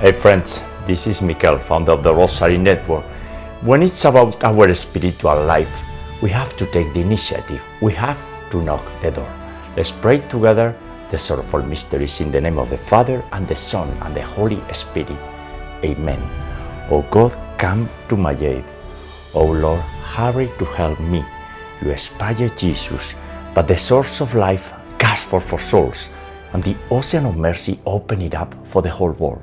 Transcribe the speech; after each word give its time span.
Hey 0.00 0.12
friends, 0.12 0.62
this 0.86 1.06
is 1.06 1.20
Mikel, 1.20 1.58
founder 1.58 1.92
of 1.92 2.02
the 2.02 2.14
Rosary 2.14 2.56
Network. 2.56 3.04
When 3.60 3.82
it's 3.82 4.02
about 4.06 4.42
our 4.42 4.72
spiritual 4.72 5.44
life, 5.44 5.70
we 6.22 6.30
have 6.30 6.56
to 6.56 6.64
take 6.72 6.94
the 6.94 7.02
initiative. 7.02 7.60
We 7.82 7.92
have 7.92 8.16
to 8.50 8.62
knock 8.62 8.82
the 9.02 9.10
door. 9.10 9.28
Let's 9.76 9.90
pray 9.90 10.20
together 10.20 10.74
the 11.10 11.18
sorrowful 11.18 11.62
mysteries 11.62 12.18
in 12.22 12.32
the 12.32 12.40
name 12.40 12.58
of 12.58 12.70
the 12.70 12.78
Father 12.78 13.22
and 13.32 13.46
the 13.46 13.56
Son 13.56 13.90
and 14.00 14.14
the 14.14 14.22
Holy 14.22 14.58
Spirit. 14.72 15.10
Amen. 15.84 16.22
O 16.90 17.02
God, 17.10 17.36
come 17.58 17.86
to 18.08 18.16
my 18.16 18.32
aid. 18.32 18.64
O 19.34 19.44
Lord, 19.44 19.80
hurry 20.16 20.48
to 20.58 20.64
help 20.64 20.98
me. 20.98 21.22
You 21.82 21.90
inspire 21.90 22.48
Jesus, 22.56 23.12
but 23.52 23.68
the 23.68 23.76
source 23.76 24.22
of 24.22 24.34
life 24.34 24.72
gasps 24.96 25.28
for, 25.28 25.42
for 25.42 25.60
souls, 25.60 26.08
and 26.54 26.64
the 26.64 26.76
ocean 26.90 27.26
of 27.26 27.36
mercy 27.36 27.78
open 27.84 28.22
it 28.22 28.34
up 28.34 28.54
for 28.66 28.80
the 28.80 28.88
whole 28.88 29.12
world. 29.12 29.42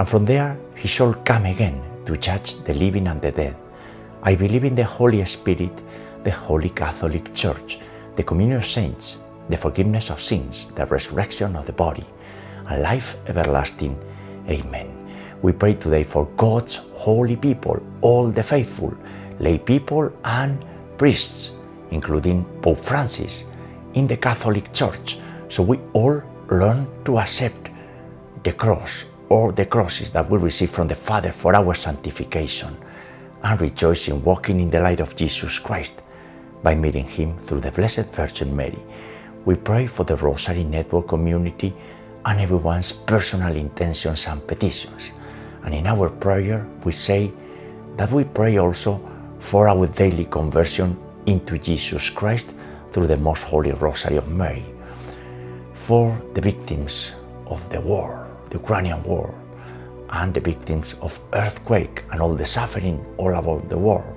And 0.00 0.08
from 0.08 0.24
there 0.24 0.56
he 0.74 0.88
shall 0.88 1.12
come 1.12 1.44
again 1.44 1.78
to 2.06 2.16
judge 2.16 2.54
the 2.64 2.72
living 2.72 3.06
and 3.06 3.20
the 3.20 3.32
dead. 3.32 3.54
I 4.22 4.34
believe 4.34 4.64
in 4.64 4.74
the 4.74 4.82
Holy 4.84 5.22
Spirit, 5.26 5.76
the 6.24 6.30
Holy 6.30 6.70
Catholic 6.70 7.34
Church, 7.34 7.78
the 8.16 8.22
communion 8.22 8.56
of 8.56 8.64
saints, 8.64 9.18
the 9.50 9.58
forgiveness 9.58 10.08
of 10.08 10.22
sins, 10.22 10.68
the 10.74 10.86
resurrection 10.86 11.54
of 11.54 11.66
the 11.66 11.74
body, 11.74 12.06
and 12.66 12.80
life 12.80 13.14
everlasting. 13.26 13.94
Amen. 14.48 14.88
We 15.42 15.52
pray 15.52 15.74
today 15.74 16.04
for 16.04 16.24
God's 16.38 16.76
holy 16.94 17.36
people, 17.36 17.82
all 18.00 18.30
the 18.30 18.42
faithful, 18.42 18.94
lay 19.38 19.58
people, 19.58 20.10
and 20.24 20.64
priests, 20.96 21.50
including 21.90 22.46
Pope 22.62 22.80
Francis, 22.80 23.44
in 23.92 24.06
the 24.06 24.16
Catholic 24.16 24.72
Church, 24.72 25.18
so 25.50 25.62
we 25.62 25.78
all 25.92 26.22
learn 26.48 26.86
to 27.04 27.18
accept 27.18 27.68
the 28.44 28.54
cross 28.54 29.04
or 29.30 29.52
the 29.52 29.64
crosses 29.64 30.10
that 30.10 30.28
we 30.28 30.38
receive 30.38 30.70
from 30.70 30.88
the 30.88 30.94
Father 30.94 31.32
for 31.32 31.54
our 31.54 31.72
sanctification 31.74 32.76
and 33.42 33.60
rejoice 33.60 34.08
in 34.08 34.22
walking 34.22 34.60
in 34.60 34.70
the 34.70 34.80
light 34.80 35.00
of 35.00 35.16
Jesus 35.16 35.58
Christ 35.58 35.94
by 36.62 36.74
meeting 36.74 37.06
Him 37.06 37.38
through 37.38 37.60
the 37.60 37.70
Blessed 37.70 38.12
Virgin 38.12 38.54
Mary. 38.54 38.78
We 39.44 39.54
pray 39.54 39.86
for 39.86 40.04
the 40.04 40.16
Rosary 40.16 40.64
Network 40.64 41.08
community 41.08 41.72
and 42.26 42.40
everyone's 42.40 42.92
personal 42.92 43.56
intentions 43.56 44.26
and 44.26 44.46
petitions. 44.46 45.12
And 45.64 45.74
in 45.74 45.86
our 45.86 46.10
prayer, 46.10 46.66
we 46.84 46.92
say 46.92 47.32
that 47.96 48.10
we 48.10 48.24
pray 48.24 48.58
also 48.58 49.00
for 49.38 49.68
our 49.68 49.86
daily 49.86 50.26
conversion 50.26 50.98
into 51.26 51.56
Jesus 51.56 52.10
Christ 52.10 52.50
through 52.92 53.06
the 53.06 53.16
Most 53.16 53.44
Holy 53.44 53.72
Rosary 53.72 54.16
of 54.16 54.28
Mary, 54.28 54.64
for 55.72 56.20
the 56.34 56.40
victims 56.40 57.12
of 57.46 57.66
the 57.70 57.80
war, 57.80 58.29
the 58.50 58.58
Ukrainian 58.58 59.02
war, 59.02 59.34
and 60.10 60.34
the 60.34 60.40
victims 60.40 60.94
of 61.00 61.18
earthquake 61.32 62.04
and 62.10 62.20
all 62.20 62.34
the 62.34 62.44
suffering 62.44 63.04
all 63.16 63.34
about 63.34 63.68
the 63.68 63.78
world. 63.78 64.16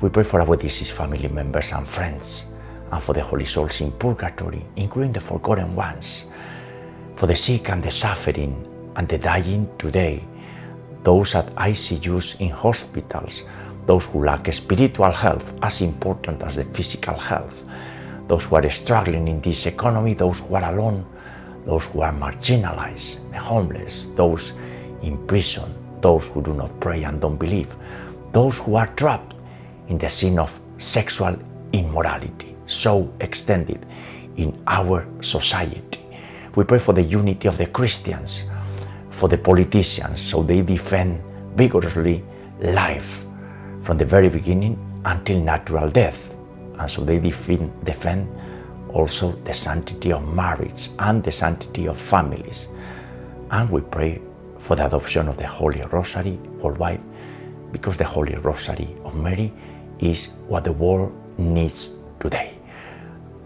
We 0.00 0.08
pray 0.08 0.24
for 0.24 0.40
our 0.40 0.56
deceased 0.56 0.92
family 0.92 1.28
members 1.28 1.72
and 1.72 1.86
friends, 1.86 2.44
and 2.90 3.02
for 3.02 3.12
the 3.12 3.22
holy 3.22 3.44
souls 3.44 3.80
in 3.80 3.92
purgatory, 3.92 4.64
including 4.76 5.12
the 5.12 5.20
forgotten 5.20 5.74
ones, 5.74 6.24
for 7.14 7.26
the 7.26 7.36
sick 7.36 7.70
and 7.70 7.82
the 7.82 7.90
suffering 7.90 8.54
and 8.96 9.08
the 9.08 9.18
dying 9.18 9.68
today, 9.78 10.24
those 11.02 11.34
at 11.34 11.54
ICUs 11.56 12.40
in 12.40 12.50
hospitals, 12.50 13.44
those 13.86 14.04
who 14.06 14.24
lack 14.24 14.52
spiritual 14.52 15.12
health 15.12 15.52
as 15.62 15.80
important 15.80 16.42
as 16.42 16.56
the 16.56 16.64
physical 16.64 17.14
health, 17.14 17.64
those 18.26 18.44
who 18.44 18.56
are 18.56 18.70
struggling 18.70 19.28
in 19.28 19.40
this 19.40 19.66
economy, 19.66 20.14
those 20.14 20.40
who 20.40 20.54
are 20.54 20.72
alone, 20.72 21.06
those 21.66 21.84
who 21.86 22.00
are 22.00 22.12
marginalized, 22.12 23.18
the 23.32 23.38
homeless, 23.38 24.08
those 24.14 24.52
in 25.02 25.18
prison, 25.26 25.74
those 26.00 26.26
who 26.28 26.40
do 26.40 26.54
not 26.54 26.70
pray 26.80 27.02
and 27.02 27.20
don't 27.20 27.36
believe, 27.36 27.74
those 28.32 28.58
who 28.58 28.76
are 28.76 28.86
trapped 28.94 29.34
in 29.88 29.98
the 29.98 30.08
sin 30.08 30.38
of 30.38 30.58
sexual 30.78 31.36
immorality, 31.72 32.56
so 32.66 33.12
extended 33.20 33.84
in 34.36 34.56
our 34.66 35.06
society. 35.20 36.00
We 36.54 36.64
pray 36.64 36.78
for 36.78 36.92
the 36.92 37.02
unity 37.02 37.48
of 37.48 37.58
the 37.58 37.66
Christians, 37.66 38.44
for 39.10 39.28
the 39.28 39.38
politicians, 39.38 40.20
so 40.20 40.42
they 40.42 40.62
defend 40.62 41.20
vigorously 41.56 42.22
life 42.60 43.26
from 43.82 43.98
the 43.98 44.04
very 44.04 44.28
beginning 44.28 44.78
until 45.04 45.40
natural 45.40 45.90
death, 45.90 46.34
and 46.78 46.90
so 46.90 47.04
they 47.04 47.18
defend, 47.18 47.72
defend 47.84 48.28
also 48.96 49.32
the 49.44 49.52
sanctity 49.52 50.10
of 50.10 50.26
marriage 50.34 50.88
and 51.00 51.22
the 51.22 51.30
sanctity 51.30 51.86
of 51.86 52.00
families. 52.00 52.66
And 53.50 53.68
we 53.68 53.82
pray 53.82 54.22
for 54.58 54.74
the 54.74 54.86
adoption 54.86 55.28
of 55.28 55.36
the 55.36 55.46
Holy 55.46 55.82
Rosary 55.82 56.38
worldwide 56.62 57.02
because 57.72 57.98
the 57.98 58.04
Holy 58.04 58.34
Rosary 58.36 58.88
of 59.04 59.14
Mary 59.14 59.52
is 59.98 60.28
what 60.48 60.64
the 60.64 60.72
world 60.72 61.12
needs 61.36 61.94
today. 62.20 62.56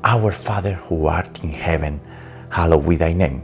Our 0.04 0.30
Father 0.30 0.74
who 0.74 1.06
art 1.06 1.42
in 1.42 1.52
heaven, 1.52 2.00
hallowed 2.48 2.88
be 2.88 2.96
thy 2.96 3.12
name. 3.12 3.42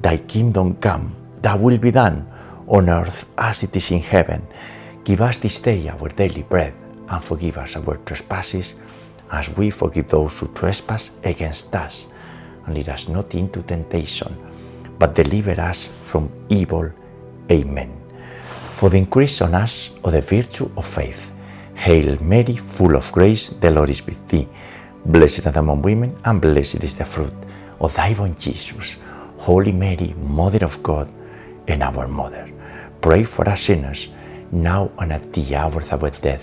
Thy 0.00 0.16
kingdom 0.16 0.76
come, 0.76 1.14
thy 1.42 1.56
will 1.56 1.76
be 1.76 1.90
done 1.90 2.24
on 2.68 2.88
earth 2.88 3.26
as 3.36 3.64
it 3.64 3.74
is 3.74 3.90
in 3.90 4.00
heaven. 4.00 4.46
Give 5.02 5.20
us 5.20 5.38
this 5.38 5.60
day 5.60 5.88
our 5.88 6.08
daily 6.08 6.42
bread 6.42 6.72
and 7.08 7.24
forgive 7.24 7.58
us 7.58 7.74
our 7.74 7.96
trespasses 8.06 8.74
as 9.30 9.48
we 9.56 9.70
forgive 9.70 10.08
those 10.08 10.38
who 10.38 10.48
trespass 10.48 11.10
against 11.24 11.74
us. 11.74 12.06
And 12.66 12.74
lead 12.74 12.88
us 12.88 13.08
not 13.08 13.34
into 13.34 13.62
temptation, 13.62 14.36
but 14.98 15.14
deliver 15.14 15.60
us 15.60 15.88
from 16.02 16.30
evil. 16.48 16.90
Amen. 17.50 17.92
For 18.74 18.90
the 18.90 18.98
increase 18.98 19.40
on 19.40 19.54
us 19.54 19.90
of 20.04 20.12
the 20.12 20.20
virtue 20.20 20.70
of 20.76 20.86
faith. 20.86 21.32
Hail 21.74 22.20
Mary, 22.20 22.56
full 22.56 22.96
of 22.96 23.10
grace, 23.12 23.50
the 23.50 23.70
Lord 23.70 23.90
is 23.90 24.04
with 24.04 24.28
thee. 24.28 24.48
Blessed 25.06 25.46
art 25.46 25.56
among 25.56 25.82
women, 25.82 26.16
and 26.24 26.40
blessed 26.40 26.82
is 26.84 26.96
the 26.96 27.04
fruit 27.04 27.32
of 27.80 27.94
thy 27.94 28.12
womb, 28.14 28.34
Jesus. 28.36 28.96
Holy 29.38 29.72
Mary, 29.72 30.14
Mother 30.18 30.64
of 30.64 30.82
God, 30.82 31.08
and 31.68 31.82
our 31.82 32.08
Mother, 32.08 32.50
pray 33.00 33.22
for 33.22 33.48
us 33.48 33.62
sinners, 33.62 34.08
now 34.50 34.90
and 34.98 35.12
at 35.12 35.32
the 35.32 35.54
hour 35.54 35.80
of 35.80 36.04
our 36.04 36.10
death. 36.10 36.42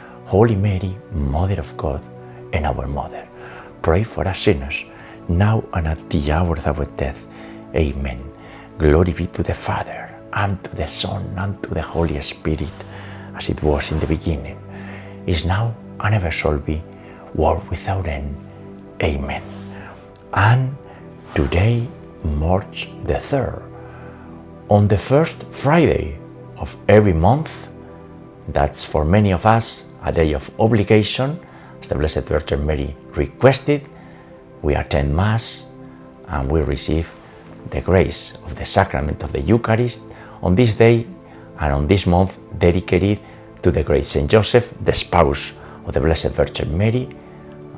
Holy 0.31 0.55
Mary, 0.55 0.97
Mother 1.11 1.59
of 1.59 1.75
God 1.75 2.01
and 2.53 2.65
our 2.65 2.87
Mother, 2.87 3.27
pray 3.81 4.01
for 4.01 4.25
us 4.25 4.39
sinners, 4.39 4.85
now 5.27 5.61
and 5.73 5.89
at 5.89 6.09
the 6.09 6.31
hour 6.31 6.55
of 6.55 6.67
our 6.67 6.85
death. 6.95 7.19
Amen. 7.75 8.23
Glory 8.77 9.11
be 9.11 9.27
to 9.27 9.43
the 9.43 9.53
Father, 9.53 10.09
and 10.31 10.63
to 10.63 10.73
the 10.73 10.87
Son, 10.87 11.21
and 11.35 11.61
to 11.63 11.73
the 11.73 11.81
Holy 11.81 12.21
Spirit, 12.21 12.71
as 13.35 13.49
it 13.49 13.61
was 13.61 13.91
in 13.91 13.99
the 13.99 14.07
beginning, 14.07 14.57
is 15.27 15.43
now, 15.43 15.75
and 15.99 16.15
ever 16.15 16.31
shall 16.31 16.57
be, 16.57 16.81
world 17.35 17.67
without 17.69 18.07
end. 18.07 18.33
Amen. 19.03 19.43
And 20.33 20.77
today, 21.35 21.85
March 22.23 22.87
the 23.03 23.15
3rd, 23.15 23.61
on 24.69 24.87
the 24.87 24.97
first 24.97 25.43
Friday 25.51 26.17
of 26.55 26.73
every 26.87 27.11
month, 27.11 27.51
that's 28.47 28.85
for 28.85 29.03
many 29.03 29.31
of 29.33 29.45
us 29.45 29.90
a 30.03 30.11
day 30.11 30.33
of 30.33 30.49
obligation, 30.59 31.39
as 31.81 31.87
the 31.87 31.95
Blessed 31.95 32.23
Virgin 32.23 32.65
Mary 32.65 32.95
requested, 33.15 33.87
we 34.61 34.75
attend 34.75 35.15
Mass 35.15 35.65
and 36.27 36.49
we 36.49 36.61
receive 36.61 37.09
the 37.69 37.81
grace 37.81 38.33
of 38.45 38.55
the 38.55 38.65
sacrament 38.65 39.23
of 39.23 39.31
the 39.31 39.41
Eucharist 39.41 40.01
on 40.41 40.55
this 40.55 40.75
day 40.75 41.05
and 41.59 41.73
on 41.73 41.87
this 41.87 42.05
month 42.05 42.37
dedicated 42.57 43.19
to 43.61 43.71
the 43.71 43.83
great 43.83 44.05
Saint 44.05 44.29
Joseph, 44.29 44.73
the 44.83 44.93
spouse 44.93 45.53
of 45.85 45.93
the 45.93 45.99
Blessed 45.99 46.29
Virgin 46.29 46.75
Mary, 46.77 47.09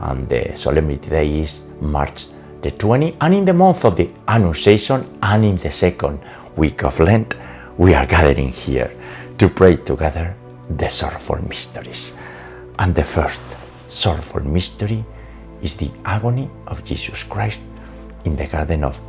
and 0.02 0.28
the 0.30 0.56
solemnity 0.56 1.10
day 1.10 1.40
is 1.40 1.60
March 1.82 2.26
the 2.62 2.72
20. 2.72 3.18
And 3.20 3.34
in 3.34 3.46
the 3.46 3.54
month 3.54 3.84
of 3.86 3.98
the 3.98 4.10
Annunciation 4.28 5.20
and 5.22 5.44
in 5.44 5.58
the 5.58 5.72
second 5.72 6.20
week 6.56 6.84
of 6.84 7.00
Lent, 7.00 7.36
we 7.78 7.94
are 7.94 8.06
gathering 8.06 8.52
here 8.52 8.92
to 9.38 9.50
pray 9.50 9.76
together 9.76 10.36
the 10.78 10.90
sorrowful 10.90 11.42
mysteries. 11.48 12.14
And 12.80 12.96
the 12.96 13.04
first 13.04 13.42
sorrowful 13.88 14.42
mystery 14.42 15.06
is 15.62 15.76
the 15.76 15.92
agony 16.06 16.50
of 16.68 16.84
Jesus 16.84 17.24
Christ 17.24 17.62
in 18.26 18.36
the 18.36 18.48
Garden 18.48 18.84
of 18.84 19.00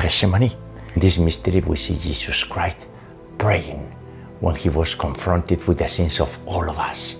Gethsemane. 0.00 0.52
In 0.94 1.00
this 1.00 1.18
mystery, 1.18 1.60
we 1.60 1.76
see 1.76 1.96
Jesus 1.96 2.44
Christ 2.44 2.78
praying 3.38 3.94
when 4.40 4.54
he 4.54 4.68
was 4.68 4.94
confronted 4.94 5.66
with 5.66 5.78
the 5.78 5.88
sins 5.88 6.20
of 6.20 6.38
all 6.46 6.68
of 6.68 6.78
us 6.78 7.16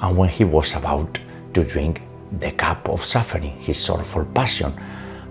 and 0.00 0.16
when 0.16 0.28
he 0.28 0.44
was 0.44 0.74
about 0.74 1.18
to 1.54 1.64
drink 1.64 2.02
the 2.40 2.52
cup 2.52 2.88
of 2.88 3.04
suffering, 3.04 3.58
his 3.60 3.78
sorrowful 3.78 4.24
passion, 4.26 4.72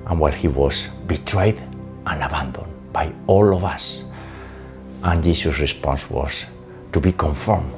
and 0.07 0.19
while 0.19 0.31
he 0.31 0.47
was 0.47 0.83
betrayed 1.07 1.57
and 2.05 2.23
abandoned 2.23 2.71
by 2.93 3.11
all 3.27 3.55
of 3.55 3.63
us. 3.63 4.03
And 5.03 5.23
Jesus' 5.23 5.59
response 5.59 6.09
was 6.09 6.45
to 6.93 6.99
be 6.99 7.11
conformed 7.11 7.71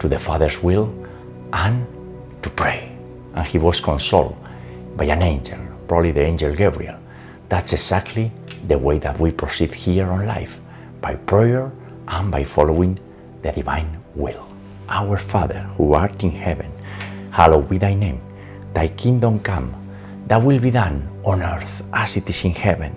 to 0.00 0.08
the 0.08 0.18
Father's 0.18 0.62
will 0.62 0.92
and 1.52 1.86
to 2.42 2.50
pray. 2.50 2.90
And 3.34 3.46
he 3.46 3.58
was 3.58 3.80
consoled 3.80 4.36
by 4.96 5.04
an 5.04 5.22
angel, 5.22 5.58
probably 5.86 6.12
the 6.12 6.22
angel 6.22 6.54
Gabriel. 6.54 6.98
That's 7.48 7.72
exactly 7.72 8.32
the 8.66 8.78
way 8.78 8.98
that 8.98 9.18
we 9.20 9.30
proceed 9.30 9.72
here 9.72 10.10
on 10.10 10.26
life 10.26 10.60
by 11.00 11.14
prayer 11.14 11.70
and 12.08 12.30
by 12.30 12.44
following 12.44 12.98
the 13.42 13.52
divine 13.52 14.02
will. 14.14 14.46
Our 14.88 15.16
Father, 15.16 15.60
who 15.76 15.94
art 15.94 16.22
in 16.24 16.32
heaven, 16.32 16.70
hallowed 17.30 17.68
be 17.68 17.78
thy 17.78 17.94
name. 17.94 18.20
Thy 18.74 18.88
kingdom 18.88 19.40
come, 19.40 19.74
thy 20.26 20.36
will 20.36 20.58
be 20.58 20.70
done 20.70 21.08
on 21.24 21.42
earth 21.42 21.82
as 21.92 22.16
it 22.16 22.28
is 22.28 22.44
in 22.44 22.52
heaven. 22.52 22.94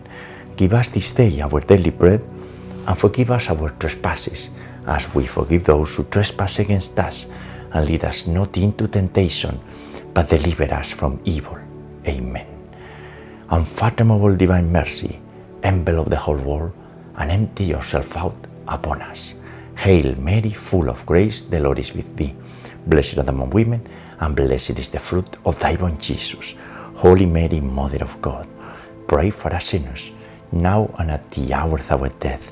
Give 0.55 0.73
us 0.73 0.89
this 0.89 1.11
day 1.11 1.41
our 1.41 1.59
daily 1.61 1.89
bread, 1.89 2.21
and 2.87 2.97
forgive 2.97 3.31
us 3.31 3.49
our 3.49 3.69
trespasses, 3.79 4.49
as 4.87 5.13
we 5.13 5.25
forgive 5.25 5.63
those 5.63 5.95
who 5.95 6.03
trespass 6.05 6.59
against 6.59 6.99
us. 6.99 7.25
And 7.71 7.87
lead 7.87 8.03
us 8.05 8.27
not 8.27 8.55
into 8.57 8.87
temptation, 8.87 9.59
but 10.13 10.29
deliver 10.29 10.71
us 10.73 10.91
from 10.91 11.19
evil. 11.25 11.57
Amen. 12.05 12.45
Unfathomable 13.49 14.35
divine 14.35 14.71
mercy, 14.71 15.19
envelop 15.63 16.09
the 16.09 16.17
whole 16.17 16.37
world, 16.37 16.71
and 17.17 17.31
empty 17.31 17.65
yourself 17.65 18.15
out 18.15 18.35
upon 18.67 19.01
us. 19.01 19.33
Hail 19.75 20.15
Mary, 20.15 20.51
full 20.51 20.89
of 20.89 21.05
grace, 21.05 21.41
the 21.41 21.59
Lord 21.59 21.79
is 21.79 21.93
with 21.93 22.15
thee. 22.15 22.35
Blessed 22.85 23.17
art 23.17 23.29
among 23.29 23.49
women, 23.49 23.87
and 24.19 24.35
blessed 24.35 24.77
is 24.79 24.89
the 24.89 24.99
fruit 24.99 25.35
of 25.45 25.59
thy 25.59 25.75
womb, 25.75 25.97
Jesus. 25.97 26.53
Holy 26.95 27.25
Mary, 27.25 27.59
Mother 27.59 28.03
of 28.03 28.21
God, 28.21 28.47
pray 29.07 29.29
for 29.29 29.53
us 29.53 29.65
sinners, 29.65 30.03
now 30.51 30.93
and 30.99 31.11
at 31.11 31.29
the 31.31 31.53
hour 31.53 31.75
of 31.75 31.91
our 31.91 32.09
death. 32.19 32.51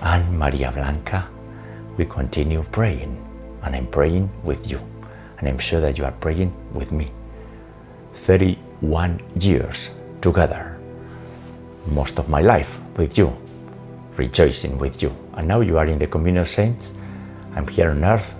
And 0.00 0.38
Maria 0.38 0.70
Blanca, 0.70 1.26
we 1.96 2.04
continue 2.06 2.62
praying, 2.70 3.18
and 3.62 3.74
I'm 3.74 3.88
praying 3.88 4.30
with 4.44 4.64
you, 4.70 4.80
and 5.38 5.48
I'm 5.48 5.58
sure 5.58 5.80
that 5.80 5.98
you 5.98 6.04
are 6.04 6.12
praying 6.12 6.54
with 6.72 6.92
me. 6.92 7.10
31 8.14 9.20
years 9.40 9.90
together, 10.20 10.78
most 11.86 12.20
of 12.20 12.28
my 12.28 12.40
life 12.40 12.78
with 12.96 13.18
you, 13.18 13.36
rejoicing 14.16 14.78
with 14.78 15.02
you. 15.02 15.12
And 15.34 15.48
now 15.48 15.62
you 15.62 15.78
are 15.78 15.86
in 15.86 15.98
the 15.98 16.06
communion 16.06 16.42
of 16.42 16.48
saints. 16.48 16.92
I'm 17.56 17.66
here 17.66 17.90
on 17.90 18.04
earth, 18.04 18.36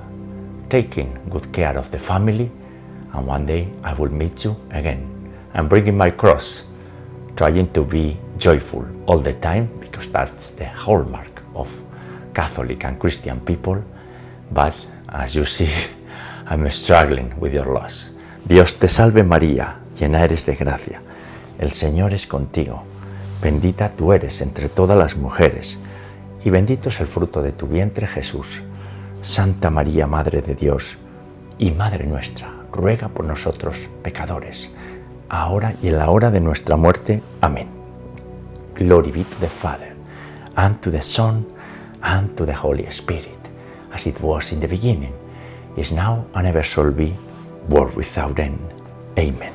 taking 0.71 1.19
good 1.29 1.53
care 1.53 1.77
of 1.77 1.91
the 1.91 1.99
family, 1.99 2.53
and 3.15 3.27
one 3.27 3.47
day 3.47 3.69
I 3.83 3.95
will 3.95 4.13
meet 4.13 4.45
you 4.45 4.55
again. 4.71 5.35
I'm 5.55 5.67
bringing 5.67 5.97
my 5.97 6.13
cross, 6.13 6.63
trying 7.35 7.73
to 7.73 7.83
be 7.83 8.17
joyful 8.39 8.87
all 9.07 9.19
the 9.19 9.35
time 9.35 9.77
because 9.81 10.09
that's 10.09 10.51
the 10.51 10.67
hallmark 10.67 11.38
of 11.55 11.69
Catholic 12.33 12.85
and 12.85 12.99
Christian 12.99 13.41
people. 13.41 13.83
But 14.53 14.75
as 15.09 15.35
you 15.35 15.45
see, 15.45 15.71
I'm 16.47 16.69
struggling 16.71 17.35
with 17.39 17.53
your 17.53 17.67
loss. 17.67 18.11
Dios 18.45 18.75
te 18.79 18.89
salve 18.89 19.23
María, 19.25 19.77
llena 19.99 20.25
eres 20.25 20.47
de 20.47 20.55
gracia. 20.55 21.03
El 21.59 21.73
Señor 21.73 22.15
es 22.15 22.27
contigo. 22.27 22.83
Bendita 23.43 23.91
tú 23.91 24.13
eres 24.13 24.41
entre 24.41 24.69
todas 24.69 24.97
las 24.97 25.17
mujeres, 25.17 25.79
y 26.45 26.51
bendito 26.51 26.89
es 26.89 27.01
el 27.01 27.07
fruto 27.07 27.43
de 27.43 27.53
tu 27.53 27.67
vientre 27.67 28.07
Jesús. 28.07 28.63
Santa 29.23 29.71
María, 29.71 30.07
Madre 30.07 30.41
de 30.41 30.55
Dios 30.55 30.97
y 31.59 31.71
Madre 31.73 32.07
nuestra, 32.07 32.53
ruega 32.73 33.09
por 33.09 33.25
nosotros 33.25 33.77
pecadores, 34.03 34.71
ahora 35.29 35.75
y 35.83 35.89
en 35.89 35.99
la 35.99 36.11
hora 36.11 36.31
de 36.31 36.41
nuestra 36.41 36.77
muerte. 36.77 37.23
Amén. 37.41 37.69
Glory 38.77 39.11
be 39.11 39.25
to 39.25 39.37
the 39.41 39.49
Father, 39.49 39.95
and 40.59 40.83
to 40.83 40.91
the 40.91 41.01
Son, 41.01 41.47
and 42.03 42.37
to 42.37 42.45
the 42.45 42.53
Holy 42.53 42.91
Spirit, 42.91 43.39
as 43.93 44.07
it 44.07 44.21
was 44.21 44.51
in 44.51 44.59
the 44.59 44.67
beginning, 44.67 45.15
is 45.77 45.93
now, 45.93 46.27
and 46.35 46.47
ever 46.49 46.65
shall 46.65 46.91
be, 46.91 47.15
world 47.69 47.95
without 47.95 48.39
end. 48.41 48.59
Amen. 49.17 49.55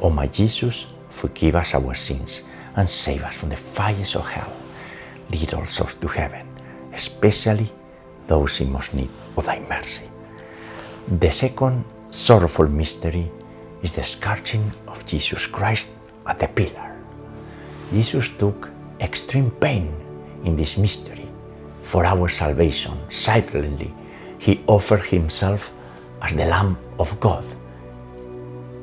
O 0.00 0.10
my 0.10 0.26
Jesus, 0.26 0.86
forgive 1.10 1.54
us 1.54 1.74
our 1.74 1.94
sins 1.94 2.42
and 2.74 2.90
save 2.90 3.22
us 3.22 3.36
from 3.36 3.50
the 3.50 3.56
fires 3.56 4.16
of 4.16 4.26
hell. 4.26 4.52
Lead 5.30 5.54
all 5.54 5.66
souls 5.66 5.94
to 5.94 6.08
heaven, 6.08 6.46
especially 6.92 7.70
those 8.26 8.60
in 8.60 8.72
most 8.72 8.94
need 8.94 9.10
of 9.36 9.46
thy 9.46 9.60
mercy. 9.68 10.10
The 11.20 11.30
second 11.30 11.84
sorrowful 12.10 12.66
mystery 12.66 13.30
is 13.82 13.92
the 13.92 14.02
scourging 14.02 14.72
of 14.88 15.06
Jesus 15.06 15.46
Christ 15.46 15.92
at 16.26 16.40
the 16.40 16.48
pillar. 16.48 16.96
Jesus 17.92 18.28
took 18.38 18.70
extreme 19.00 19.50
pain 19.52 19.94
in 20.44 20.56
this 20.56 20.76
mystery 20.76 21.28
for 21.82 22.04
our 22.04 22.28
salvation. 22.28 22.92
Silently, 23.10 23.92
he 24.38 24.62
offered 24.66 25.02
himself 25.02 25.72
as 26.20 26.34
the 26.34 26.44
Lamb 26.44 26.76
of 26.98 27.18
God 27.20 27.44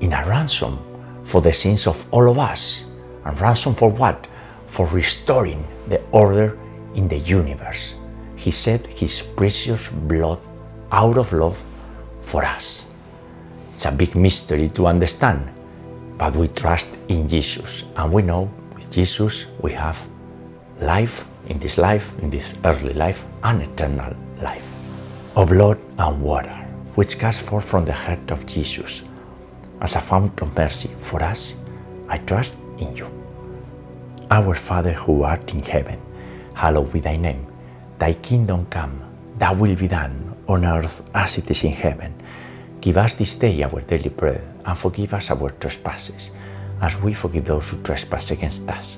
in 0.02 0.14
a 0.14 0.26
ransom 0.26 0.80
for 1.24 1.42
the 1.42 1.54
sins 1.54 1.88
of 1.88 2.04
all 2.12 2.30
of 2.30 2.40
us. 2.40 2.86
And 3.26 3.40
ransom 3.40 3.76
for 3.76 3.90
what? 3.90 4.28
For 4.68 4.86
restoring 4.88 5.66
the 5.88 6.02
order 6.12 6.58
in 6.96 7.08
the 7.08 7.18
universe. 7.18 7.96
He 8.36 8.52
shed 8.52 8.88
his 8.88 9.22
precious 9.22 9.88
blood 9.88 10.40
out 10.92 11.18
of 11.18 11.34
love 11.34 11.62
for 12.22 12.44
us. 12.46 12.88
It's 13.74 13.86
a 13.86 13.92
big 13.92 14.16
mystery 14.16 14.70
to 14.70 14.88
understand, 14.88 15.50
but 16.18 16.36
we 16.36 16.48
trust 16.50 16.90
in 17.08 17.28
Jesus 17.28 17.84
and 17.96 18.12
we 18.12 18.22
know 18.22 18.50
with 18.76 18.90
Jesus 18.92 19.46
we 19.62 19.74
have 19.74 20.00
life 20.82 21.28
in 21.48 21.60
this 21.60 21.78
life, 21.78 22.18
in 22.20 22.30
this 22.30 22.48
earthly 22.66 22.94
life, 22.94 23.26
and 23.44 23.62
eternal 23.62 24.16
life. 24.42 24.68
Of 25.36 25.50
blood 25.50 25.80
and 25.98 26.22
water, 26.22 26.56
which 26.96 27.20
comes 27.20 27.38
forth 27.38 27.66
from 27.66 27.86
the 27.86 27.94
heart 27.94 28.32
of 28.32 28.46
Jesus 28.46 29.02
as 29.82 29.96
a 29.96 30.02
fount 30.02 30.42
of 30.42 30.56
mercy 30.56 30.90
for 31.00 31.24
us, 31.24 31.56
I 32.08 32.18
trust 32.18 32.56
in 32.78 32.96
you. 32.96 33.08
Our 34.30 34.56
Father 34.56 34.94
who 34.94 35.24
art 35.24 35.54
in 35.54 35.64
heaven, 35.64 36.00
hallowed 36.54 36.92
be 36.92 37.00
thy 37.00 37.16
name. 37.16 37.48
Thy 37.98 38.14
kingdom 38.14 38.66
come, 38.70 39.02
thy 39.38 39.52
will 39.52 39.76
be 39.76 39.88
done 39.88 40.36
on 40.48 40.66
earth 40.66 41.02
as 41.14 41.38
it 41.38 41.50
is 41.50 41.64
in 41.64 41.72
heaven. 41.72 42.14
Give 42.82 42.98
us 42.98 43.14
this 43.14 43.36
day 43.36 43.64
our 43.64 43.82
daily 43.82 44.10
bread, 44.10 44.42
and 44.66 44.78
forgive 44.78 45.14
us 45.14 45.32
our 45.32 45.50
trespasses, 45.52 46.32
as 46.82 46.96
we 47.02 47.14
forgive 47.14 47.46
those 47.46 47.70
who 47.70 47.82
trespass 47.82 48.32
against 48.32 48.70
us. 48.70 48.98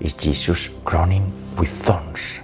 is 0.00 0.14
Jesus 0.14 0.68
crowning 0.84 1.32
with 1.56 1.70
thorns. 1.70 2.40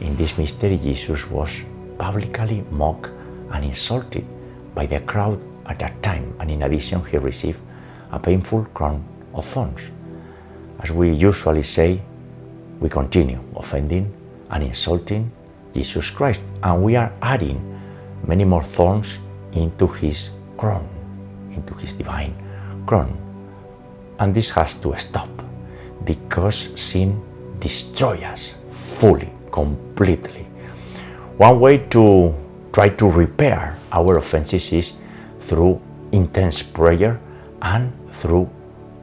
In 0.00 0.16
this 0.16 0.36
mystery, 0.38 0.78
Jesus 0.78 1.28
was 1.30 1.50
publicly 1.98 2.64
mocked 2.70 3.10
and 3.52 3.64
insulted 3.64 4.24
by 4.74 4.86
the 4.86 5.00
crowd 5.00 5.44
at 5.66 5.78
that 5.80 6.02
time, 6.02 6.34
and 6.40 6.50
in 6.50 6.62
addition, 6.62 7.04
he 7.04 7.18
received 7.18 7.58
a 8.12 8.18
painful 8.18 8.64
crown 8.74 9.04
of 9.34 9.44
thorns. 9.46 9.80
As 10.80 10.90
we 10.90 11.12
usually 11.12 11.62
say, 11.62 12.00
we 12.80 12.88
continue 12.88 13.40
offending 13.56 14.12
and 14.50 14.62
insulting 14.62 15.30
Jesus 15.74 16.10
Christ, 16.10 16.40
and 16.62 16.82
we 16.82 16.96
are 16.96 17.12
adding 17.22 17.58
many 18.26 18.44
more 18.44 18.64
thorns 18.64 19.18
into 19.52 19.86
his 19.86 20.30
crown, 20.56 20.88
into 21.54 21.74
his 21.74 21.94
divine 21.94 22.34
crown. 22.86 23.16
And 24.20 24.34
this 24.34 24.50
has 24.50 24.74
to 24.76 24.96
stop 24.98 25.28
because 26.08 26.72
sin 26.74 27.20
destroys 27.60 28.22
us 28.24 28.54
fully, 28.72 29.28
completely. 29.52 30.48
One 31.36 31.60
way 31.60 31.84
to 31.92 32.34
try 32.72 32.88
to 32.88 33.10
repair 33.10 33.76
our 33.92 34.16
offenses 34.16 34.72
is 34.72 34.92
through 35.40 35.78
intense 36.12 36.62
prayer 36.62 37.20
and 37.60 37.92
through 38.12 38.48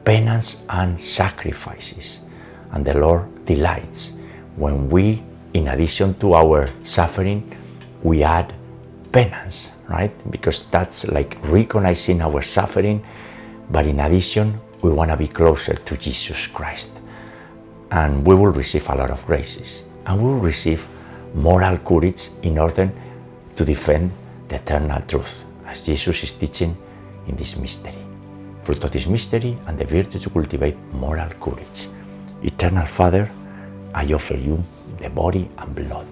penance 0.04 0.64
and 0.68 1.00
sacrifices. 1.00 2.20
And 2.72 2.84
the 2.84 2.94
Lord 2.94 3.44
delights 3.44 4.10
when 4.56 4.90
we, 4.90 5.22
in 5.54 5.68
addition 5.68 6.18
to 6.18 6.34
our 6.34 6.66
suffering, 6.82 7.46
we 8.02 8.24
add 8.24 8.52
penance, 9.12 9.70
right? 9.88 10.10
Because 10.32 10.64
that's 10.70 11.06
like 11.06 11.38
recognizing 11.44 12.20
our 12.20 12.42
suffering, 12.42 13.06
but 13.70 13.86
in 13.86 14.00
addition, 14.00 14.58
we 14.82 14.90
want 14.90 15.10
to 15.10 15.16
be 15.16 15.28
closer 15.28 15.74
to 15.74 15.96
Jesus 15.96 16.46
Christ. 16.48 16.95
And 17.90 18.26
we 18.26 18.34
will 18.34 18.52
receive 18.52 18.88
a 18.88 18.94
lot 18.94 19.10
of 19.10 19.24
graces. 19.26 19.84
And 20.06 20.20
we 20.20 20.28
will 20.28 20.40
receive 20.40 20.86
moral 21.34 21.78
courage 21.78 22.28
in 22.42 22.58
order 22.58 22.90
to 23.56 23.64
defend 23.64 24.10
the 24.48 24.56
eternal 24.56 25.00
truth, 25.02 25.44
as 25.66 25.84
Jesus 25.84 26.22
is 26.22 26.32
teaching 26.32 26.76
in 27.26 27.36
this 27.36 27.56
mystery. 27.56 27.94
Fruit 28.62 28.82
of 28.84 28.90
this 28.90 29.06
mystery 29.06 29.56
and 29.66 29.78
the 29.78 29.84
virtue 29.84 30.18
to 30.18 30.30
cultivate 30.30 30.76
moral 30.92 31.30
courage. 31.40 31.88
Eternal 32.42 32.86
Father, 32.86 33.30
I 33.94 34.12
offer 34.12 34.36
you 34.36 34.62
the 34.98 35.08
body 35.08 35.48
and 35.58 35.74
blood, 35.74 36.06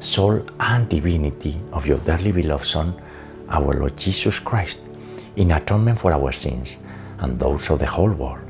soul 0.00 0.44
and 0.58 0.88
divinity 0.88 1.60
of 1.72 1.86
your 1.86 1.98
dearly 1.98 2.32
beloved 2.32 2.66
Son, 2.66 3.00
our 3.48 3.72
Lord 3.72 3.96
Jesus 3.96 4.38
Christ, 4.38 4.80
in 5.36 5.52
atonement 5.52 5.98
for 6.00 6.12
our 6.12 6.32
sins 6.32 6.76
and 7.18 7.38
those 7.38 7.70
of 7.70 7.78
the 7.78 7.86
whole 7.86 8.10
world. 8.10 8.49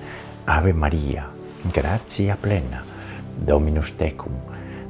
Ave 0.45 0.73
Maria, 0.73 1.27
gratia 1.71 2.35
plena, 2.35 2.83
Dominus 3.45 3.93
tecum, 3.93 4.33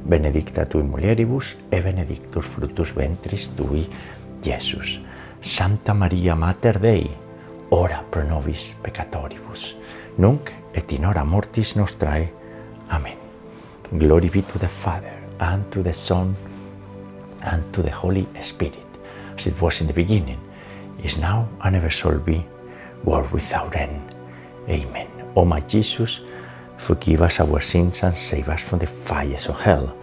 benedicta 0.04 0.64
tui 0.66 0.82
mulieribus 0.82 1.56
e 1.70 1.80
benedictus 1.80 2.46
fructus 2.46 2.94
ventris 2.94 3.50
tui, 3.54 3.88
Iesus. 4.42 5.00
Santa 5.40 5.94
Maria 5.94 6.34
Mater 6.34 6.78
Dei, 6.78 7.10
ora 7.68 8.02
pro 8.10 8.22
nobis 8.22 8.74
peccatoribus, 8.82 9.76
nunc 10.16 10.50
et 10.72 10.92
in 10.92 11.04
hora 11.04 11.24
mortis 11.24 11.76
nostrae. 11.76 12.32
Amen. 12.90 13.18
Glory 13.92 14.30
be 14.30 14.42
to 14.42 14.58
the 14.58 14.68
Father, 14.68 15.12
and 15.38 15.70
to 15.70 15.82
the 15.82 15.92
Son, 15.92 16.34
and 17.42 17.62
to 17.72 17.82
the 17.82 17.90
Holy 17.90 18.26
Spirit, 18.40 18.86
as 19.36 19.46
it 19.46 19.60
was 19.60 19.80
in 19.80 19.86
the 19.86 19.92
beginning, 19.92 20.40
is 21.04 21.18
now, 21.18 21.46
and 21.62 21.76
ever 21.76 21.90
shall 21.90 22.18
be, 22.18 22.44
world 23.04 23.30
without 23.32 23.76
end. 23.76 24.14
Amen. 24.68 25.11
O 25.34 25.44
my 25.44 25.60
Jesus, 25.60 26.20
forgive 26.76 27.22
us 27.22 27.40
our 27.40 27.60
sins 27.60 28.02
and 28.02 28.16
save 28.16 28.48
us 28.48 28.60
from 28.60 28.78
the 28.80 28.86
fires 28.86 29.46
of 29.46 29.60
hell. 29.60 29.96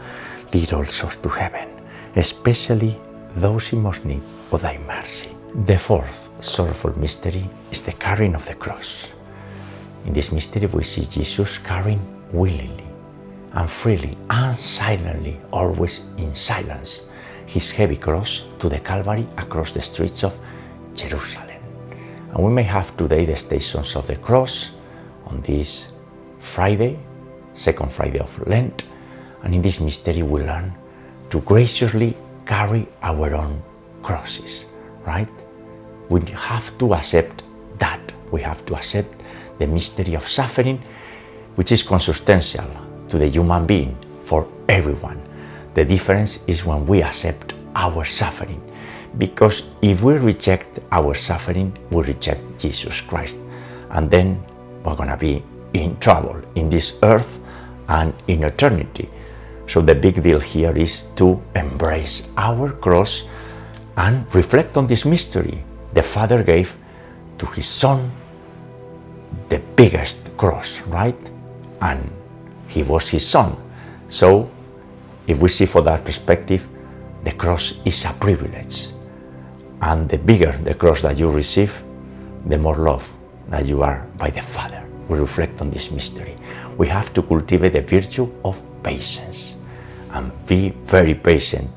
Lead 0.54 0.74
all 0.74 0.86
souls 0.86 1.18
to 1.18 1.30
heaven, 1.30 1.70
especially 2.15 3.00
those 3.36 3.72
in 3.74 3.82
most 3.82 4.06
need 4.06 4.24
of 4.52 4.62
thy 4.62 4.78
mercy. 4.88 5.30
The 5.65 5.78
fourth 5.78 6.30
sorrowful 6.42 6.98
mystery 6.98 7.48
is 7.72 7.84
the 7.84 7.92
carrying 7.94 8.36
of 8.36 8.46
the 8.48 8.56
cross. 8.56 9.08
In 10.06 10.13
this 10.13 10.32
mystery, 10.32 10.65
we 10.68 10.84
see 10.84 11.06
Jesus 11.06 11.60
carrying 11.60 12.02
willingly 12.32 12.86
and 13.54 13.70
freely 13.70 14.18
and 14.30 14.58
silently, 14.58 15.39
always 15.52 16.02
in 16.18 16.34
silence, 16.34 17.02
his 17.46 17.70
heavy 17.72 17.98
cross 17.98 18.44
to 18.60 18.70
the 18.70 18.80
Calvary 18.80 19.28
across 19.38 19.72
the 19.72 19.82
streets 19.82 20.24
of 20.24 20.38
Jerusalem. 20.96 21.50
And 22.34 22.44
we 22.44 22.52
may 22.52 22.63
have 22.63 22.96
today 22.96 23.26
the 23.26 23.36
stations 23.36 23.96
of 23.96 24.08
the 24.08 24.15
cross 24.15 24.72
on 25.30 25.42
this 25.42 25.88
Friday, 26.39 26.98
second 27.54 27.92
Friday 27.92 28.20
of 28.20 28.48
Lent, 28.48 28.84
and 29.44 29.54
in 29.54 29.62
this 29.62 29.80
mystery 29.80 30.22
we 30.22 30.42
learn 30.42 30.74
to 31.30 31.39
graciously 31.42 32.15
carry 32.46 32.88
our 33.02 33.34
own 33.36 33.62
crosses, 34.02 34.65
right? 35.06 35.30
We 36.10 36.22
have 36.32 36.76
to 36.80 36.96
accept 36.96 37.44
that. 37.78 38.02
We 38.32 38.42
have 38.42 38.65
to 38.65 38.76
accept 38.76 39.22
the 39.60 39.68
mystery 39.68 40.15
of 40.15 40.28
suffering, 40.28 40.82
which 41.56 41.72
is 41.72 41.84
consubstantial 41.84 42.65
to 43.10 43.18
the 43.18 43.28
human 43.28 43.65
being 43.65 43.98
for 44.24 44.48
everyone. 44.68 45.22
The 45.74 45.86
difference 45.86 46.39
is 46.48 46.65
when 46.65 46.86
we 46.88 47.04
accept 47.04 47.54
our 47.76 48.06
suffering. 48.06 48.62
Because 49.18 49.63
if 49.82 50.02
we 50.02 50.13
reject 50.13 50.80
our 50.92 51.15
suffering, 51.15 51.78
we 51.92 52.04
reject 52.04 52.42
Jesus 52.60 53.02
Christ. 53.02 53.38
And 53.92 54.10
then 54.10 54.44
we're 54.84 54.96
going 54.96 55.10
to 55.10 55.18
be 55.18 55.44
in 55.74 55.98
trouble 56.00 56.42
in 56.56 56.70
this 56.70 56.98
earth 57.04 57.39
and 57.88 58.13
in 58.28 58.44
eternity. 58.44 59.10
So 59.68 59.82
the 59.82 59.96
big 59.96 60.24
deal 60.24 60.39
here 60.39 60.76
is 60.76 61.04
to 61.18 61.42
embrace 61.56 62.28
our 62.38 62.72
cross 62.72 63.24
and 63.98 64.26
reflect 64.34 64.78
on 64.78 64.88
this 64.88 65.06
mystery 65.06 65.63
the 65.94 66.02
Father 66.02 66.44
gave 66.44 66.76
to 67.38 67.46
his 67.48 67.68
Son 67.68 68.12
the 69.50 69.60
biggest 69.76 70.18
cross, 70.38 70.80
right? 70.88 71.18
And 71.82 72.10
he 72.68 72.84
was 72.84 73.10
his 73.10 73.28
Son. 73.28 73.56
So 74.08 74.50
if 75.28 75.39
we 75.39 75.50
see 75.50 75.65
for 75.65 75.82
that 75.84 76.06
perspective, 76.06 76.68
the 77.24 77.32
cross 77.32 77.74
is 77.86 78.06
a 78.06 78.13
privilege. 78.13 78.88
And 79.82 80.10
the 80.10 80.18
bigger 80.18 80.52
the 80.63 80.74
cross 80.74 81.02
that 81.02 81.18
you 81.18 81.30
receive, 81.30 81.74
the 82.46 82.58
more 82.58 82.76
love 82.76 83.08
that 83.50 83.66
you 83.66 83.84
are 83.84 84.06
by 84.18 84.30
the 84.30 84.42
Father. 84.42 84.84
We 85.08 85.20
reflect 85.20 85.62
on 85.62 85.72
this 85.72 85.92
mystery. 85.92 86.38
We 86.78 86.88
have 86.88 87.14
to 87.14 87.22
cultivate 87.22 87.74
the 87.74 87.82
virtue 87.82 88.32
of 88.44 88.62
patience. 88.84 89.56
and 90.12 90.32
be 90.48 90.70
very 90.86 91.14
patient 91.14 91.70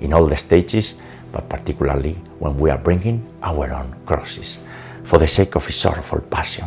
in 0.00 0.12
all 0.12 0.26
the 0.26 0.36
stages, 0.36 0.94
but 1.32 1.48
particularly 1.48 2.14
when 2.38 2.58
we 2.58 2.70
are 2.70 2.78
bringing 2.78 3.26
our 3.42 3.70
own 3.72 3.94
crosses. 4.06 4.58
For 5.04 5.18
the 5.18 5.26
sake 5.26 5.56
of 5.56 5.66
his 5.66 5.76
sorrowful 5.76 6.20
passion, 6.20 6.66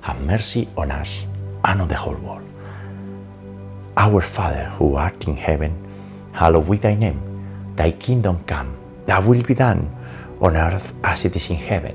have 0.00 0.20
mercy 0.22 0.68
on 0.76 0.90
us 0.90 1.26
and 1.64 1.80
on 1.82 1.88
the 1.88 1.96
whole 1.96 2.16
world. 2.16 2.42
Our 3.96 4.20
Father 4.20 4.64
who 4.76 4.96
art 4.96 5.26
in 5.26 5.36
heaven, 5.36 5.72
hallowed 6.32 6.68
be 6.70 6.76
thy 6.76 6.94
name. 6.94 7.20
Thy 7.76 7.92
kingdom 7.92 8.42
come, 8.44 8.74
thy 9.06 9.18
will 9.20 9.42
be 9.42 9.54
done, 9.54 9.88
on 10.40 10.56
earth 10.56 10.92
as 11.02 11.24
it 11.24 11.36
is 11.36 11.48
in 11.50 11.56
heaven. 11.56 11.94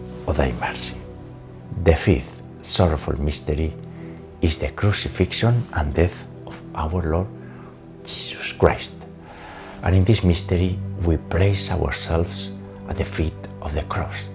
of 0.27 0.37
thy 0.37 0.51
mercy. 0.53 0.95
The 1.83 1.95
fifth 1.95 2.41
sorrowful 2.61 3.19
mystery 3.19 3.73
is 4.41 4.57
the 4.57 4.69
crucifixion 4.69 5.65
and 5.73 5.93
death 5.93 6.25
of 6.45 6.59
our 6.75 7.01
Lord 7.01 7.27
Jesus 8.03 8.51
Christ. 8.53 8.93
And 9.83 9.95
in 9.95 10.03
this 10.03 10.23
mystery, 10.23 10.77
we 11.03 11.17
place 11.17 11.71
ourselves 11.71 12.51
at 12.87 12.97
the 12.97 13.05
feet 13.05 13.33
of 13.61 13.73
the 13.73 13.83
cross 13.83 14.29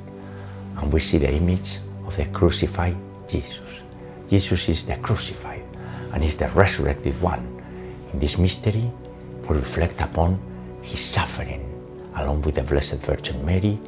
and 0.78 0.92
we 0.92 1.00
see 1.00 1.18
the 1.18 1.32
image 1.32 1.78
of 2.06 2.16
the 2.16 2.26
crucified 2.26 2.96
Jesus. 3.28 3.60
Jesus 4.28 4.68
is 4.68 4.84
the 4.84 4.96
crucified 4.96 5.62
and 6.12 6.24
is 6.24 6.36
the 6.36 6.48
resurrected 6.48 7.20
one. 7.20 7.44
In 8.12 8.18
this 8.18 8.38
mystery, 8.38 8.90
we 9.48 9.56
reflect 9.56 10.00
upon 10.00 10.40
his 10.82 11.00
suffering 11.00 11.62
along 12.16 12.42
with 12.42 12.54
the 12.54 12.62
Blessed 12.62 12.94
Virgin 12.94 13.44
Mary, 13.44 13.78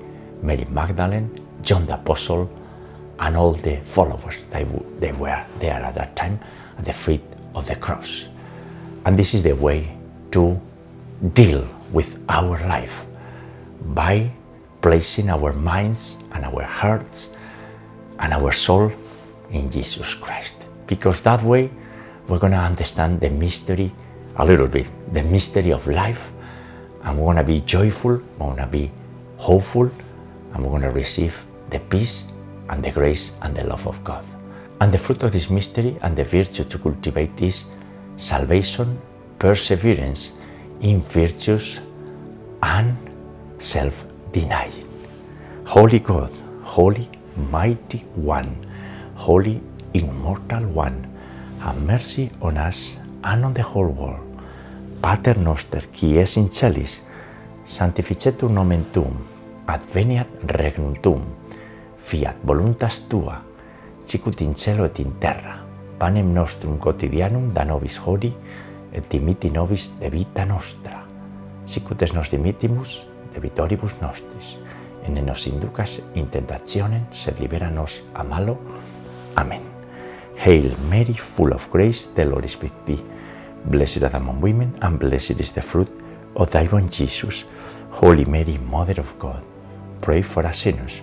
Mary 0.42 0.66
Magdalene, 0.70 1.47
John 1.62 1.86
the 1.86 1.94
Apostle, 1.94 2.50
and 3.18 3.36
all 3.36 3.52
the 3.52 3.76
followers 3.78 4.36
they, 4.50 4.64
they 5.00 5.12
were 5.12 5.44
there 5.58 5.72
at 5.82 5.94
that 5.94 6.14
time 6.16 6.38
at 6.78 6.84
the 6.84 6.92
feet 6.92 7.22
of 7.54 7.66
the 7.66 7.76
cross. 7.76 8.26
And 9.04 9.18
this 9.18 9.34
is 9.34 9.42
the 9.42 9.54
way 9.54 9.96
to 10.32 10.60
deal 11.34 11.66
with 11.92 12.18
our 12.28 12.58
life 12.68 13.06
by 13.94 14.30
placing 14.80 15.30
our 15.30 15.52
minds 15.52 16.16
and 16.32 16.44
our 16.44 16.62
hearts 16.62 17.30
and 18.20 18.32
our 18.32 18.52
soul 18.52 18.92
in 19.50 19.70
Jesus 19.70 20.14
Christ. 20.14 20.56
Because 20.86 21.20
that 21.22 21.42
way 21.42 21.70
we're 22.28 22.38
going 22.38 22.52
to 22.52 22.58
understand 22.58 23.20
the 23.20 23.30
mystery 23.30 23.92
a 24.36 24.44
little 24.44 24.68
bit, 24.68 24.86
the 25.12 25.22
mystery 25.24 25.72
of 25.72 25.86
life, 25.86 26.32
and 27.02 27.18
we're 27.18 27.32
going 27.32 27.36
to 27.38 27.44
be 27.44 27.60
joyful, 27.62 28.20
we're 28.38 28.54
going 28.54 28.56
to 28.56 28.66
be 28.66 28.90
hopeful, 29.36 29.90
and 30.52 30.62
we're 30.62 30.70
going 30.70 30.82
to 30.82 30.90
receive 30.90 31.44
the 31.70 31.81
peace 31.81 32.24
and 32.68 32.85
the 32.85 32.90
grace 32.90 33.33
and 33.42 33.54
the 33.54 33.64
love 33.64 33.87
of 33.87 34.02
God. 34.04 34.24
And 34.81 34.92
the 34.92 34.98
fruit 34.98 35.22
of 35.22 35.33
this 35.33 35.50
mystery 35.50 35.96
and 36.02 36.16
the 36.16 36.24
virtue 36.24 36.64
to 36.64 36.78
cultivate 36.78 37.40
is 37.42 37.64
salvation, 38.16 38.98
perseverance 39.38 40.33
in 40.81 41.02
virtues, 41.02 41.81
and 42.62 42.96
self 43.59 44.04
denying. 44.33 44.87
Holy 45.66 45.98
God, 45.98 46.31
Holy 46.62 47.09
Mighty 47.50 47.98
One, 48.14 48.66
Holy 49.14 49.61
Immortal 49.94 50.64
One, 50.68 51.07
have 51.61 51.83
mercy 51.83 52.31
on 52.40 52.57
us 52.57 52.96
and 53.24 53.44
on 53.44 53.54
the 53.54 53.62
whole 53.62 53.88
world. 53.88 54.24
Pater 55.02 55.35
noster, 55.38 55.83
qui 55.92 56.18
es 56.18 56.37
in 56.37 56.50
celis, 56.50 57.02
sanctificetur 57.66 58.50
nomen 58.50 58.85
tuum, 58.92 59.18
adveniat 59.66 60.26
regnum 60.42 60.96
tuum, 61.02 61.22
fiat 62.08 62.40
voluntas 62.42 63.02
tua, 63.08 63.42
sicut 64.06 64.40
in 64.40 64.54
cielo 64.56 64.86
et 64.88 64.98
in 65.00 65.12
terra. 65.20 65.58
Panem 65.98 66.32
nostrum 66.32 66.78
quotidianum 66.78 67.52
da 67.52 67.64
nobis 67.64 67.98
hodie, 67.98 68.32
et 68.92 69.04
dimiti 69.10 69.50
nobis 69.50 69.90
debita 70.00 70.46
nostra, 70.48 71.02
sicut 71.66 72.02
es 72.02 72.14
nos 72.14 72.30
dimitimus 72.32 73.02
debitoribus 73.34 73.98
nostris, 74.00 74.56
ene 75.06 75.22
nos 75.22 75.46
inducas 75.46 75.98
in 76.14 76.30
tentationem, 76.32 77.04
sed 77.12 77.40
libera 77.40 77.70
nos 77.70 78.00
a 78.14 78.24
malo. 78.24 78.56
Amen. 79.36 79.62
Hail 80.36 80.72
Mary, 80.88 81.14
full 81.14 81.52
of 81.52 81.68
grace, 81.70 82.08
the 82.14 82.24
Lord 82.24 82.44
is 82.44 82.56
with 82.62 82.72
thee. 82.86 83.02
Blessed 83.64 84.02
art 84.02 84.14
among 84.14 84.40
women, 84.40 84.72
and 84.80 84.98
blessed 84.98 85.40
is 85.40 85.52
the 85.52 85.62
fruit 85.62 85.90
of 86.36 86.50
thy 86.50 86.68
womb, 86.72 86.88
Jesus. 86.88 87.44
Holy 87.90 88.24
Mary, 88.24 88.58
Mother 88.58 89.00
of 89.00 89.18
God, 89.18 89.42
pray 90.00 90.22
for 90.22 90.46
us 90.46 90.60
sinners, 90.60 91.02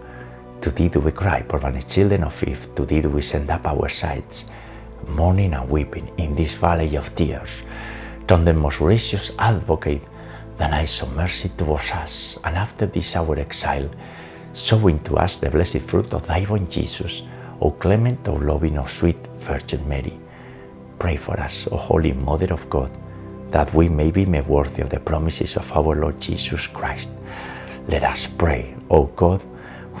To 0.61 0.69
thee 0.69 0.89
do 0.89 0.99
we 0.99 1.11
cry, 1.11 1.41
poor 1.41 1.59
banished 1.59 1.89
children 1.89 2.23
of 2.23 2.43
Eve, 2.43 2.67
to 2.75 2.85
thee 2.85 3.01
do 3.01 3.09
we 3.09 3.23
send 3.23 3.49
up 3.49 3.65
our 3.65 3.89
sighs, 3.89 4.45
mourning 5.07 5.55
and 5.55 5.67
weeping 5.67 6.11
in 6.17 6.35
this 6.35 6.53
valley 6.53 6.95
of 6.95 7.15
tears. 7.15 7.49
Turn 8.27 8.45
the 8.45 8.53
most 8.53 8.77
gracious 8.77 9.31
advocate, 9.39 10.03
thine 10.57 10.75
eyes 10.75 11.01
of 11.01 11.15
mercy 11.15 11.49
towards 11.57 11.89
us, 11.91 12.37
and 12.43 12.55
after 12.55 12.85
this 12.85 13.15
our 13.15 13.39
exile, 13.39 13.89
showing 14.53 14.99
to 14.99 15.17
us 15.17 15.39
the 15.39 15.49
blessed 15.49 15.79
fruit 15.79 16.13
of 16.13 16.27
thy 16.27 16.45
womb, 16.47 16.67
Jesus, 16.69 17.23
O 17.59 17.71
clement, 17.71 18.27
O 18.27 18.35
loving, 18.35 18.77
O 18.77 18.85
sweet 18.85 19.17
Virgin 19.39 19.81
Mary. 19.89 20.13
Pray 20.99 21.15
for 21.15 21.39
us, 21.39 21.67
O 21.71 21.75
Holy 21.77 22.13
Mother 22.13 22.53
of 22.53 22.69
God, 22.69 22.91
that 23.49 23.73
we 23.73 23.89
may 23.89 24.11
be 24.11 24.25
made 24.27 24.45
worthy 24.45 24.83
of 24.83 24.91
the 24.91 24.99
promises 24.99 25.57
of 25.57 25.71
our 25.71 25.95
Lord 25.95 26.19
Jesus 26.21 26.67
Christ. 26.67 27.09
Let 27.87 28.03
us 28.03 28.27
pray, 28.27 28.75
O 28.91 29.05
God, 29.05 29.41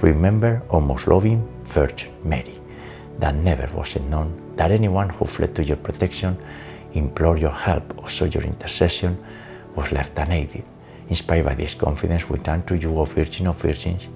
Remember, 0.00 0.62
O 0.70 0.80
most 0.80 1.08
loving 1.08 1.46
Virgin 1.64 2.12
Mary, 2.22 2.60
that 3.18 3.34
never 3.34 3.68
was 3.76 3.96
it 3.96 4.02
known 4.02 4.54
that 4.56 4.70
anyone 4.70 5.08
who 5.08 5.24
fled 5.24 5.54
to 5.56 5.64
your 5.64 5.76
protection, 5.76 6.38
implored 6.92 7.40
your 7.40 7.50
help, 7.50 7.98
or 7.98 8.08
sought 8.08 8.34
your 8.34 8.44
intercession 8.44 9.18
was 9.74 9.90
left 9.92 10.18
unaided. 10.18 10.64
Inspired 11.08 11.46
by 11.46 11.54
this 11.54 11.74
confidence, 11.74 12.28
we 12.28 12.38
turn 12.38 12.62
to 12.64 12.76
you, 12.76 12.96
O 12.98 13.04
Virgin 13.04 13.46
of 13.48 13.60
Virgins, 13.60 14.08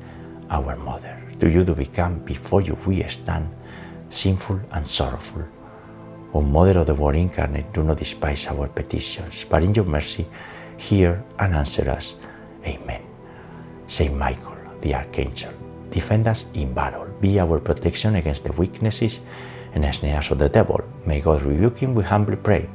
our 0.51 0.77
Mother. 0.77 1.19
To 1.41 1.51
you 1.51 1.65
we 1.65 1.87
come, 1.87 2.21
before 2.21 2.61
you 2.61 2.77
we 2.87 3.03
stand, 3.09 3.49
sinful 4.11 4.61
and 4.73 4.87
sorrowful. 4.87 5.45
O 6.35 6.41
Mother 6.41 6.79
of 6.79 6.87
the 6.87 6.95
Word 6.95 7.17
incarnate, 7.17 7.73
do 7.73 7.83
not 7.83 7.99
despise 7.99 8.47
our 8.47 8.69
petitions, 8.69 9.45
but 9.49 9.63
in 9.63 9.75
your 9.75 9.85
mercy 9.85 10.27
hear 10.77 11.25
and 11.39 11.55
answer 11.55 11.91
us. 11.91 12.15
Amen. 12.65 13.03
Saint 13.87 14.15
Michael, 14.15 14.57
the 14.81 14.95
Archangel, 14.95 15.53
defend 15.93 16.27
us 16.27 16.45
in 16.55 16.73
battle. 16.75 17.07
Be 17.21 17.39
our 17.39 17.61
protection 17.61 18.17
against 18.17 18.45
the 18.45 18.53
weaknesses 18.53 19.21
and 19.75 19.95
snares 19.95 20.31
of 20.31 20.39
the 20.39 20.49
devil. 20.49 20.81
May 21.07 21.21
God 21.21 21.43
rebuke 21.43 21.79
him, 21.79 21.95
we 21.95 22.03
humbly 22.03 22.37
pray. 22.37 22.69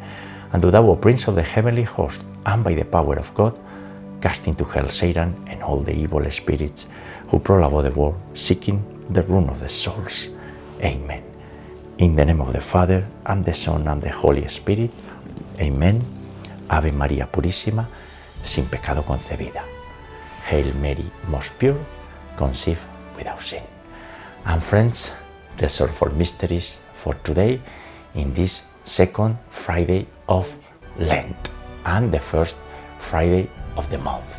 And 0.54 0.62
do 0.62 0.72
thou, 0.72 0.88
O 0.88 0.96
Prince 0.96 1.28
of 1.28 1.36
the 1.36 1.44
heavenly 1.44 1.84
host, 1.84 2.22
and 2.46 2.64
by 2.64 2.74
the 2.74 2.86
power 2.86 3.18
of 3.18 3.34
God, 3.34 3.60
cast 4.22 4.48
into 4.48 4.64
hell 4.64 4.90
Satan 4.90 5.36
and 5.48 5.62
all 5.62 5.82
the 5.82 5.94
evil 5.94 6.24
spirits 6.32 6.86
who 7.28 7.40
prowl 7.40 7.68
about 7.68 7.84
the 7.84 8.00
world, 8.00 8.16
seeking 8.34 8.82
the 9.10 9.24
ruin 9.24 9.50
of 9.50 9.60
the 9.60 9.70
souls. 9.70 10.30
Amen. 10.82 11.24
In 11.98 12.16
the 12.16 12.26
name 12.26 12.42
of 12.42 12.54
the 12.54 12.62
Father, 12.62 13.06
and 13.26 13.44
the 13.44 13.54
Son, 13.54 13.88
and 13.88 14.02
the 14.02 14.12
Holy 14.12 14.48
Spirit. 14.48 14.94
Amen. 15.60 16.02
Ave 16.70 16.92
María 16.92 17.28
Purísima, 17.28 17.88
sin 18.44 18.66
pecado 18.66 19.04
concebida. 19.04 19.64
Hail 20.48 20.74
Mary, 20.76 21.12
most 21.28 21.58
pure, 21.58 21.78
conceived 22.38 22.82
without 23.18 23.42
sin. 23.42 23.64
And 24.46 24.64
friends, 24.64 25.12
the 25.58 25.68
sorrowful 25.68 26.12
mysteries 26.14 26.78
for 26.94 27.14
today 27.26 27.60
in 28.14 28.34
this 28.34 28.64
second 28.84 29.38
Friday 29.50 30.08
of 30.30 30.48
Lent 30.98 31.50
and 31.86 32.12
the 32.12 32.20
first 32.20 32.56
Friday 33.00 33.50
of 33.76 33.90
the 33.90 33.98
month. 33.98 34.30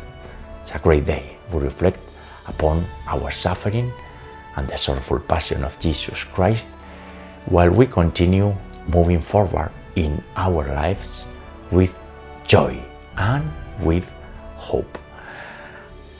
It's 0.63 0.71
a 0.71 0.79
great 0.79 1.05
day. 1.05 1.37
We 1.51 1.59
reflect 1.59 1.99
upon 2.47 2.85
our 3.07 3.31
suffering 3.31 3.91
and 4.55 4.67
the 4.67 4.77
sorrowful 4.77 5.19
passion 5.19 5.63
of 5.63 5.77
Jesus 5.79 6.23
Christ 6.23 6.67
while 7.45 7.69
we 7.69 7.85
continue 7.85 8.55
moving 8.87 9.21
forward 9.21 9.71
in 9.95 10.23
our 10.35 10.63
lives 10.75 11.25
with 11.71 11.93
joy 12.47 12.77
and 13.17 13.49
with 13.81 14.05
hope. 14.57 14.97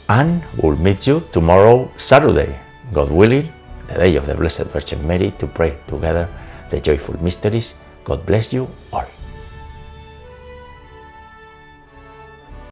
And 0.09 0.41
we'll 0.57 0.75
meet 0.75 1.05
you 1.05 1.21
tomorrow, 1.31 1.91
Saturday, 1.97 2.57
God 2.91 3.11
willing, 3.11 3.53
the 3.87 3.93
day 3.93 4.15
of 4.15 4.25
the 4.25 4.33
Blessed 4.33 4.65
Virgin 4.73 5.05
Mary, 5.05 5.29
to 5.37 5.45
pray 5.45 5.77
together 5.85 6.27
the 6.71 6.81
joyful 6.81 7.21
mysteries. 7.21 7.75
God 8.05 8.25
bless 8.25 8.51
you 8.51 8.67
all. 8.91 9.05